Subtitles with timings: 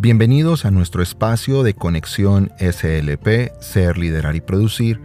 [0.00, 5.00] Bienvenidos a nuestro espacio de conexión SLP, Ser, Liderar y Producir.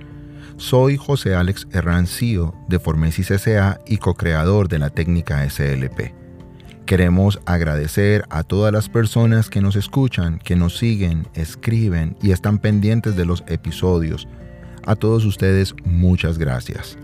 [0.57, 6.13] Soy José Alex Herrancío de Formesis SA y co-creador de la técnica SLP.
[6.85, 12.59] Queremos agradecer a todas las personas que nos escuchan, que nos siguen, escriben y están
[12.59, 14.27] pendientes de los episodios.
[14.85, 16.99] A todos ustedes muchas gracias.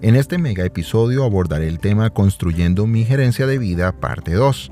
[0.00, 4.70] En este mega episodio abordaré el tema Construyendo mi gerencia de vida, parte 2.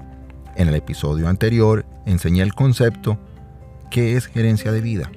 [0.57, 3.19] En el episodio anterior enseñé el concepto
[3.91, 5.11] ¿qué es gerencia de vida?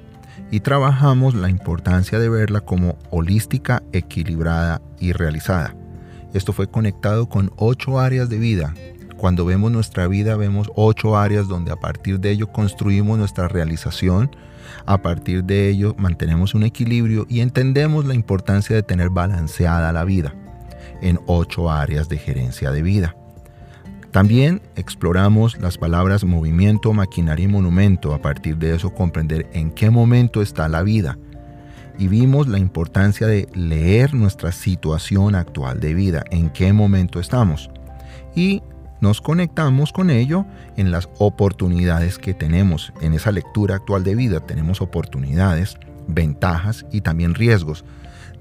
[0.50, 5.74] y trabajamos la importancia de verla como holística, equilibrada y realizada.
[6.32, 8.74] Esto fue conectado con ocho áreas de vida.
[9.16, 14.30] Cuando vemos nuestra vida vemos ocho áreas donde a partir de ello construimos nuestra realización,
[14.86, 20.04] a partir de ello mantenemos un equilibrio y entendemos la importancia de tener balanceada la
[20.04, 20.34] vida
[21.00, 23.16] en ocho áreas de gerencia de vida.
[24.10, 29.90] También exploramos las palabras movimiento, maquinaria y monumento, a partir de eso comprender en qué
[29.90, 31.18] momento está la vida.
[31.98, 37.70] Y vimos la importancia de leer nuestra situación actual de vida, en qué momento estamos.
[38.34, 38.62] Y
[39.00, 42.92] nos conectamos con ello en las oportunidades que tenemos.
[43.02, 47.84] En esa lectura actual de vida tenemos oportunidades, ventajas y también riesgos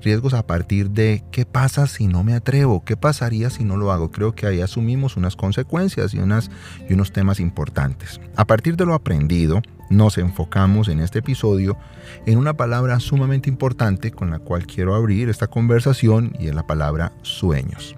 [0.02, 3.92] riesgos a partir de qué pasa si no me atrevo, qué pasaría si no lo
[3.92, 4.12] hago.
[4.12, 6.50] Creo que ahí asumimos unas consecuencias y, unas,
[6.90, 8.20] y unos temas importantes.
[8.36, 11.78] A partir de lo aprendido, nos enfocamos en este episodio
[12.26, 16.68] en una palabra sumamente importante con la cual quiero abrir esta conversación y es la
[16.68, 17.96] palabra sueños.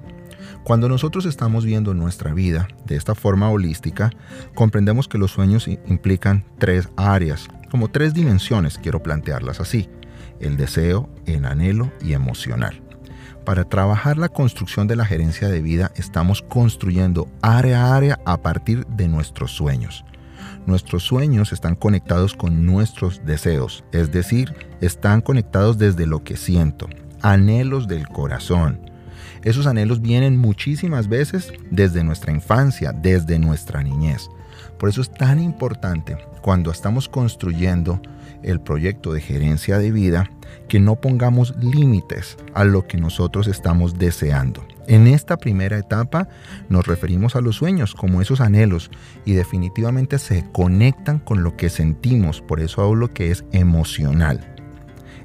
[0.63, 4.11] Cuando nosotros estamos viendo nuestra vida de esta forma holística,
[4.53, 9.89] comprendemos que los sueños implican tres áreas, como tres dimensiones, quiero plantearlas así
[10.39, 12.81] el deseo, el anhelo y emocional.
[13.45, 18.37] Para trabajar la construcción de la gerencia de vida estamos construyendo área a área a
[18.37, 20.05] partir de nuestros sueños.
[20.67, 26.87] Nuestros sueños están conectados con nuestros deseos, es decir, están conectados desde lo que siento,
[27.21, 28.79] anhelos del corazón.
[29.43, 34.29] Esos anhelos vienen muchísimas veces desde nuestra infancia, desde nuestra niñez.
[34.77, 38.01] Por eso es tan importante cuando estamos construyendo
[38.43, 40.29] el proyecto de gerencia de vida
[40.67, 44.65] que no pongamos límites a lo que nosotros estamos deseando.
[44.87, 46.27] En esta primera etapa
[46.67, 48.89] nos referimos a los sueños como esos anhelos
[49.25, 54.55] y definitivamente se conectan con lo que sentimos, por eso hablo que es emocional.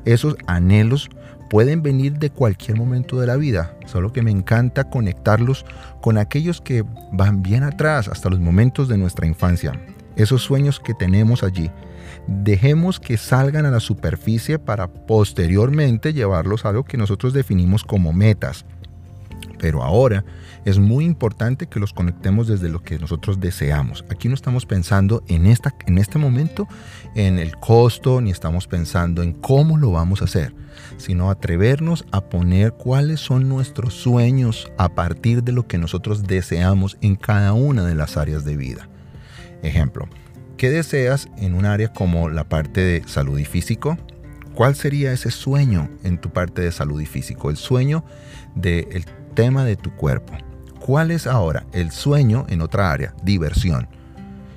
[0.04, 1.08] Esos anhelos
[1.48, 5.64] pueden venir de cualquier momento de la vida, solo que me encanta conectarlos
[6.00, 9.72] con aquellos que van bien atrás, hasta los momentos de nuestra infancia.
[10.16, 11.70] Esos sueños que tenemos allí,
[12.26, 18.12] dejemos que salgan a la superficie para posteriormente llevarlos a algo que nosotros definimos como
[18.12, 18.64] metas.
[19.58, 20.24] Pero ahora
[20.64, 24.04] es muy importante que los conectemos desde lo que nosotros deseamos.
[24.10, 26.66] Aquí no estamos pensando en, esta, en este momento
[27.14, 30.54] en el costo, ni estamos pensando en cómo lo vamos a hacer,
[30.96, 36.96] sino atrevernos a poner cuáles son nuestros sueños a partir de lo que nosotros deseamos
[37.00, 38.88] en cada una de las áreas de vida.
[39.62, 40.08] Ejemplo,
[40.64, 43.98] ¿Qué deseas en un área como la parte de salud y físico?
[44.54, 47.50] ¿Cuál sería ese sueño en tu parte de salud y físico?
[47.50, 48.02] El sueño
[48.54, 49.04] del
[49.34, 50.32] tema de tu cuerpo.
[50.80, 53.14] ¿Cuál es ahora el sueño en otra área?
[53.22, 53.88] Diversión.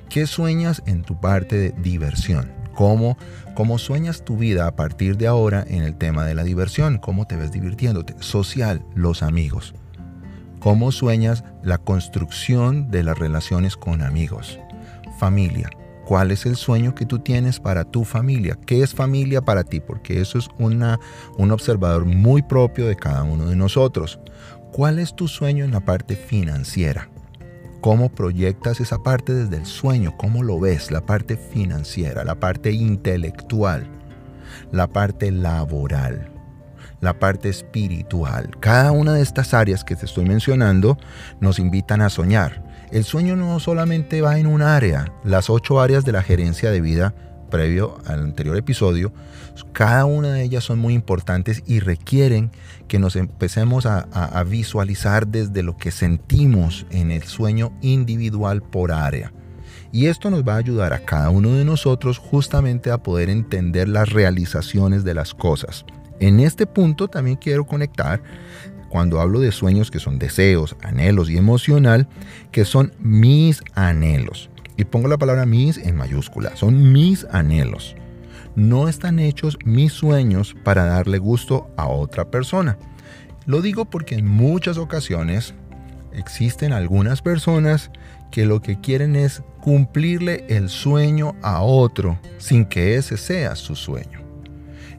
[0.08, 2.52] ¿Qué sueñas en tu parte de diversión?
[2.74, 3.18] ¿Cómo,
[3.54, 6.96] ¿Cómo sueñas tu vida a partir de ahora en el tema de la diversión?
[6.96, 8.14] ¿Cómo te ves divirtiéndote?
[8.20, 9.74] Social, los amigos.
[10.58, 14.58] ¿Cómo sueñas la construcción de las relaciones con amigos?
[15.18, 15.68] Familia.
[16.08, 18.56] ¿Cuál es el sueño que tú tienes para tu familia?
[18.64, 19.78] ¿Qué es familia para ti?
[19.78, 20.98] Porque eso es una,
[21.36, 24.18] un observador muy propio de cada uno de nosotros.
[24.72, 27.10] ¿Cuál es tu sueño en la parte financiera?
[27.82, 30.16] ¿Cómo proyectas esa parte desde el sueño?
[30.16, 30.90] ¿Cómo lo ves?
[30.90, 33.86] La parte financiera, la parte intelectual,
[34.72, 36.32] la parte laboral,
[37.02, 38.56] la parte espiritual.
[38.60, 40.96] Cada una de estas áreas que te estoy mencionando
[41.38, 42.66] nos invitan a soñar.
[42.90, 46.80] El sueño no solamente va en un área, las ocho áreas de la gerencia de
[46.80, 47.14] vida
[47.50, 49.12] previo al anterior episodio,
[49.72, 52.50] cada una de ellas son muy importantes y requieren
[52.86, 58.92] que nos empecemos a, a, visualizar desde lo que sentimos en el sueño individual por
[58.92, 59.32] área.
[59.90, 63.88] Y esto nos va a ayudar a cada uno de nosotros justamente a poder entender
[63.88, 65.84] las realizaciones de las cosas.
[66.20, 68.22] En este punto también quiero conectar
[68.88, 72.08] cuando hablo de sueños que son deseos, anhelos y emocional,
[72.52, 74.50] que son mis anhelos.
[74.76, 77.96] Y pongo la palabra mis en mayúscula, son mis anhelos.
[78.54, 82.78] No están hechos mis sueños para darle gusto a otra persona.
[83.46, 85.54] Lo digo porque en muchas ocasiones
[86.12, 87.90] existen algunas personas
[88.30, 93.74] que lo que quieren es cumplirle el sueño a otro sin que ese sea su
[93.74, 94.27] sueño.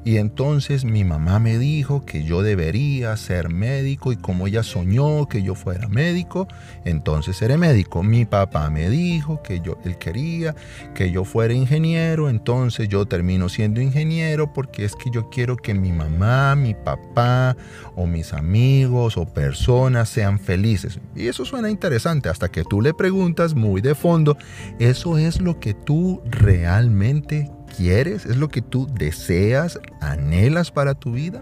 [0.10, 5.28] Y entonces mi mamá me dijo que yo debería ser médico y como ella soñó
[5.28, 6.48] que yo fuera médico,
[6.84, 8.02] entonces seré médico.
[8.02, 10.56] Mi papá me dijo que yo él quería
[10.96, 15.76] que yo fuera ingeniero, entonces yo termino siendo ingeniero porque es que yo quiero que
[15.76, 17.56] mi mamá, mi papá
[17.96, 21.00] o mis amigos o personas sean felices.
[21.16, 24.40] Y eso suena interesante hasta que tú le preguntas muy de fondo,
[24.80, 31.14] ¿eso es lo que tú realmente quieres, es lo que tú deseas, anhelas para tu
[31.14, 31.42] vida.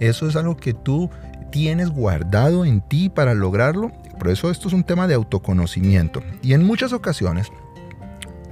[0.00, 1.10] Eso es algo que tú
[1.50, 3.92] tienes guardado en ti para lograrlo.
[4.18, 6.22] Por eso esto es un tema de autoconocimiento.
[6.42, 7.48] Y en muchas ocasiones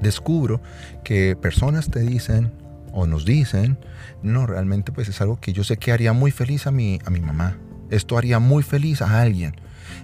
[0.01, 0.61] descubro
[1.05, 2.53] que personas te dicen
[2.93, 3.79] o nos dicen,
[4.23, 7.11] no, realmente pues es algo que yo sé que haría muy feliz a mi, a
[7.11, 7.57] mi mamá.
[7.91, 9.55] Esto haría muy feliz a alguien.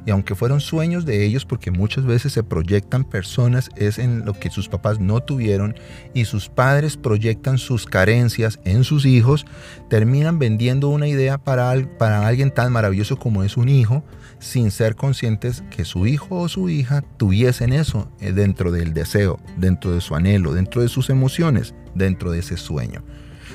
[0.05, 4.35] Y aunque fueron sueños de ellos, porque muchas veces se proyectan personas, es en lo
[4.35, 5.75] que sus papás no tuvieron
[6.15, 9.47] y sus padres proyectan sus carencias en sus hijos,
[9.89, 14.05] terminan vendiendo una idea para, para alguien tan maravilloso como es un hijo,
[14.39, 19.39] sin ser conscientes que su hijo o su hija tuviesen eso eh, dentro del deseo,
[19.57, 23.03] dentro de su anhelo, dentro de sus emociones, dentro de ese sueño.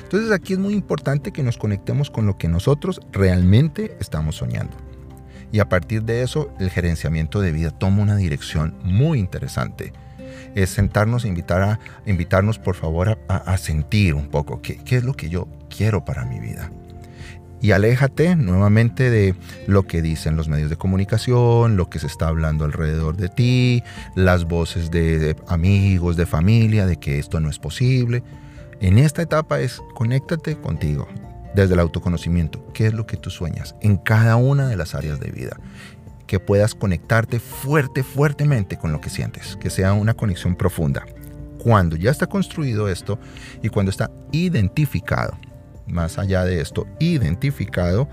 [0.02, 4.76] Entonces aquí es muy importante que nos conectemos con lo que nosotros realmente estamos soñando.
[5.52, 9.92] Y a partir de eso, el gerenciamiento de vida toma una dirección muy interesante.
[10.54, 15.04] Es sentarnos e invitar a, invitarnos, por favor, a, sentir un poco qué, qué es
[15.04, 16.70] lo que yo quiero para mi vida
[17.62, 19.36] y aléjate nuevamente de
[19.68, 23.84] lo que dicen los medios de comunicación, lo que se está hablando alrededor de ti,
[24.16, 28.24] las voces de, amigos, de familia, de que esto no es posible.
[28.80, 31.06] En esta etapa es conéctate contigo,
[31.54, 35.20] desde el autoconocimiento, qué es lo que tú sueñas en cada una de las áreas
[35.20, 35.56] de vida.
[36.26, 41.04] Que puedas conectarte fuerte, fuertemente con lo que sientes, que sea una conexión profunda.
[41.62, 43.18] Cuando ya está construido esto
[43.62, 45.36] y cuando está identificado,
[45.86, 48.08] más allá de esto, identificado,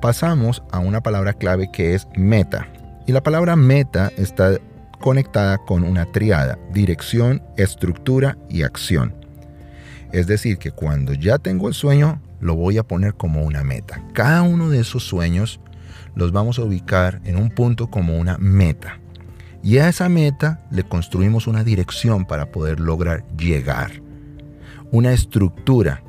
[0.00, 2.66] pasamos a una palabra clave que es meta.
[3.06, 4.58] Y la palabra meta está
[5.00, 9.19] conectada con una triada, dirección, estructura y acción.
[10.12, 14.02] Es decir, que cuando ya tengo el sueño, lo voy a poner como una meta.
[14.12, 15.60] Cada uno de esos sueños
[16.14, 18.98] los vamos a ubicar en un punto como una meta.
[19.62, 24.02] Y a esa meta le construimos una dirección para poder lograr llegar.
[24.90, 26.02] Una estructura,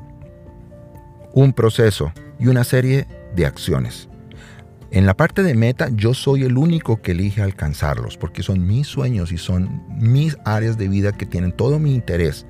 [1.32, 3.06] un proceso y una serie
[3.36, 4.08] de acciones.
[4.90, 8.88] En la parte de meta yo soy el único que elige alcanzarlos porque son mis
[8.88, 12.46] sueños y son mis áreas de vida que tienen todo mi interés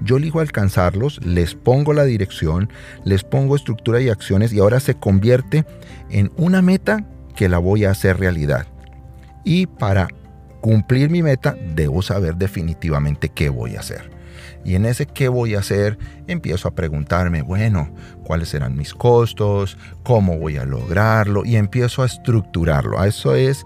[0.00, 2.70] yo elijo alcanzarlos, les pongo la dirección,
[3.04, 5.64] les pongo estructura y acciones y ahora se convierte
[6.10, 7.04] en una meta
[7.34, 8.66] que la voy a hacer realidad.
[9.44, 10.08] Y para
[10.60, 14.16] cumplir mi meta debo saber definitivamente qué voy a hacer.
[14.66, 15.96] Y en ese qué voy a hacer,
[16.26, 17.88] empiezo a preguntarme, bueno,
[18.24, 23.02] cuáles serán mis costos, cómo voy a lograrlo y empiezo a estructurarlo.
[23.04, 23.64] Eso es,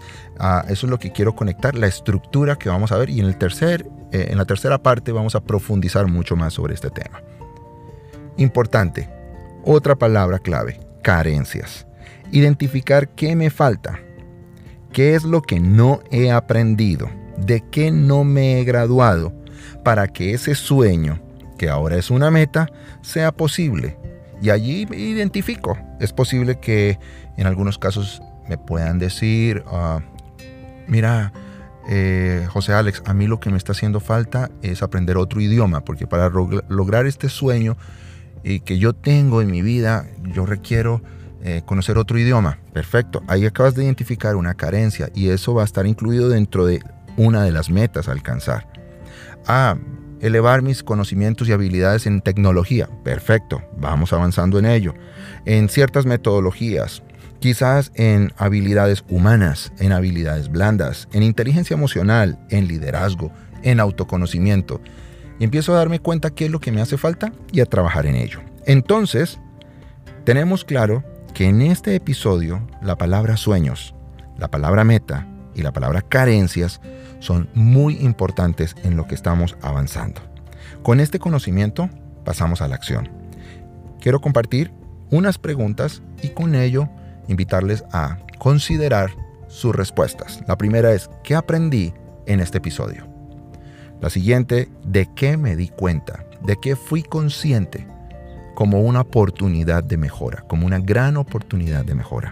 [0.67, 3.09] eso es lo que quiero conectar, la estructura que vamos a ver.
[3.09, 6.73] Y en, el tercer, eh, en la tercera parte vamos a profundizar mucho más sobre
[6.73, 7.21] este tema.
[8.37, 9.09] Importante,
[9.63, 11.87] otra palabra clave, carencias.
[12.31, 13.99] Identificar qué me falta,
[14.91, 19.33] qué es lo que no he aprendido, de qué no me he graduado
[19.83, 21.19] para que ese sueño,
[21.57, 22.67] que ahora es una meta,
[23.01, 23.97] sea posible.
[24.41, 25.77] Y allí identifico.
[25.99, 26.97] Es posible que
[27.37, 29.99] en algunos casos me puedan decir, ah,
[30.87, 31.31] mira,
[31.89, 35.83] eh, José Alex, a mí lo que me está haciendo falta es aprender otro idioma,
[35.83, 37.77] porque para lograr este sueño
[38.43, 41.01] y que yo tengo en mi vida, yo requiero
[41.43, 42.59] eh, conocer otro idioma.
[42.73, 46.81] Perfecto, ahí acabas de identificar una carencia y eso va a estar incluido dentro de
[47.17, 48.71] una de las metas a alcanzar
[49.47, 49.77] a
[50.19, 52.89] elevar mis conocimientos y habilidades en tecnología.
[53.03, 54.93] Perfecto, vamos avanzando en ello.
[55.45, 57.01] En ciertas metodologías,
[57.41, 63.31] quizás en habilidades humanas, en habilidades blandas, en inteligencia emocional, en liderazgo,
[63.63, 64.79] en autoconocimiento.
[65.39, 68.05] Y empiezo a darme cuenta qué es lo que me hace falta y a trabajar
[68.05, 68.41] en ello.
[68.67, 69.39] Entonces,
[70.23, 73.95] tenemos claro que en este episodio la palabra sueños,
[74.37, 76.79] la palabra meta y la palabra carencias
[77.19, 80.21] son muy importantes en lo que estamos avanzando.
[80.83, 81.89] Con este conocimiento
[82.23, 83.09] pasamos a la acción.
[83.99, 84.71] Quiero compartir
[85.09, 86.87] unas preguntas y con ello
[87.31, 89.11] invitarles a considerar
[89.47, 90.41] sus respuestas.
[90.47, 91.93] La primera es, ¿qué aprendí
[92.25, 93.07] en este episodio?
[93.99, 96.25] La siguiente, ¿de qué me di cuenta?
[96.43, 97.85] ¿De qué fui consciente
[98.55, 102.31] como una oportunidad de mejora, como una gran oportunidad de mejora?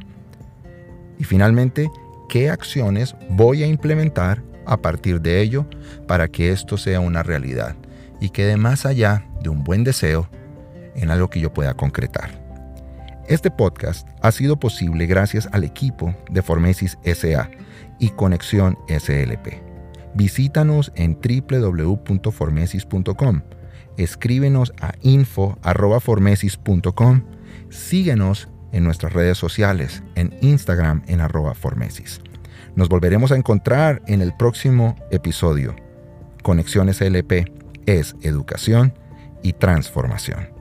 [1.19, 1.91] Y finalmente,
[2.27, 5.67] qué acciones voy a implementar a partir de ello
[6.07, 7.75] para que esto sea una realidad
[8.21, 10.29] y quede más allá de un buen deseo
[10.95, 12.38] en algo que yo pueda concretar.
[13.29, 17.51] Este podcast ha sido posible gracias al equipo de Formesis SA
[17.99, 19.61] y Conexión SLP.
[20.15, 23.41] Visítanos en www.formesis.com.
[23.97, 27.21] Escríbenos a info.formesis.com.
[27.69, 32.21] Síguenos en nuestras redes sociales, en Instagram en arroba Formesis.
[32.75, 35.75] Nos volveremos a encontrar en el próximo episodio.
[36.41, 37.45] Conexión SLP
[37.85, 38.97] es educación
[39.43, 40.58] y transformación.